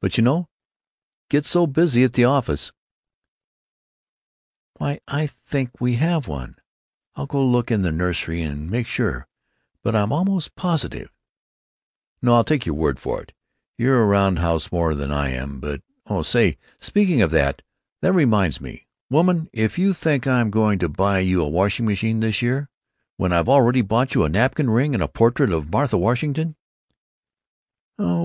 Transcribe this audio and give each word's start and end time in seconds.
But 0.00 0.18
you 0.18 0.22
know—get 0.22 1.46
so 1.46 1.66
busy 1.66 2.04
at 2.04 2.12
the 2.12 2.26
office——" 2.26 2.72
"Why, 4.76 4.98
I 5.08 5.26
think 5.26 5.80
we 5.80 5.94
have 5.96 6.28
one. 6.28 6.56
I'll 7.16 7.24
go 7.24 7.42
look 7.42 7.70
in 7.70 7.80
the 7.80 7.90
nursery 7.90 8.42
and 8.42 8.68
make 8.68 8.86
sure, 8.86 9.26
but 9.82 9.96
I'm 9.96 10.12
almost 10.12 10.56
positive——" 10.56 11.10
"No, 12.20 12.34
I'll 12.34 12.44
take 12.44 12.66
your 12.66 12.74
word 12.74 13.00
for 13.00 13.22
it. 13.22 13.32
You're 13.78 14.04
around 14.06 14.34
the 14.34 14.40
house 14.42 14.70
more 14.70 14.94
than 14.94 15.10
I 15.10 15.30
am.... 15.30 15.58
But, 15.58 15.80
oh, 16.06 16.20
say, 16.20 16.58
speaking 16.78 17.22
of 17.22 17.30
that, 17.30 17.62
that 18.02 18.12
reminds 18.12 18.60
me: 18.60 18.86
Woman, 19.08 19.48
if 19.54 19.78
you 19.78 19.94
think 19.94 20.24
that 20.24 20.32
I'm 20.34 20.50
going 20.50 20.80
to 20.80 20.88
buy 20.90 21.20
you 21.20 21.40
a 21.40 21.48
washing 21.48 21.86
machine 21.86 22.20
this 22.20 22.42
year, 22.42 22.68
when 23.16 23.32
I've 23.32 23.48
already 23.48 23.80
bought 23.80 24.14
you 24.14 24.24
a 24.24 24.28
napkin 24.28 24.68
ring 24.68 24.92
and 24.92 25.02
a 25.02 25.08
portrait 25.08 25.50
of 25.50 25.72
Martha 25.72 25.96
Washington——" 25.96 26.56
"Oh 27.98 28.16
weh! 28.16 28.20